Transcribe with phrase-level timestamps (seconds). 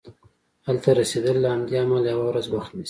[0.67, 2.79] هلته رسیدل له همدې امله یوه ورځ وخت نیسي.